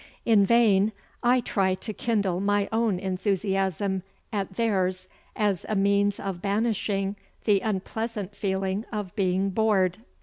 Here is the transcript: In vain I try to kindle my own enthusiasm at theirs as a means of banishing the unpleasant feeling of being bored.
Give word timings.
In 0.25 0.47
vain 0.47 0.93
I 1.21 1.41
try 1.41 1.75
to 1.75 1.93
kindle 1.93 2.39
my 2.41 2.67
own 2.71 2.97
enthusiasm 2.97 4.01
at 4.33 4.55
theirs 4.55 5.07
as 5.35 5.63
a 5.69 5.75
means 5.75 6.19
of 6.19 6.41
banishing 6.41 7.15
the 7.43 7.59
unpleasant 7.59 8.35
feeling 8.35 8.83
of 8.91 9.15
being 9.15 9.51
bored. 9.51 9.99